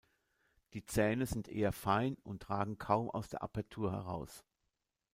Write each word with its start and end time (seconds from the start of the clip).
Die 0.73 0.83
Zähne 0.83 1.27
sind 1.27 1.47
eher 1.47 1.71
fein 1.71 2.15
und 2.23 2.49
ragen 2.49 2.79
kaum 2.79 3.11
aus 3.11 3.29
der 3.29 3.43
Apertur 3.43 3.91
heraus. 3.91 4.43